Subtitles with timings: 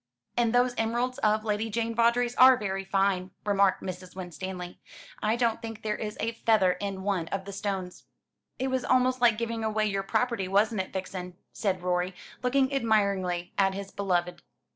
[0.35, 4.15] "And those emeralds of Lady Jane Vawdrey's are very fine," remarked Mrs.
[4.15, 4.79] Winstanley.
[5.21, 8.05] "I don't think there is a feather in one of the stones."
[8.57, 13.53] "It was almost like giving away your property, wasn't it, Vixen?" said Rorie, looking admiringly
[13.59, 14.41] at his beloved.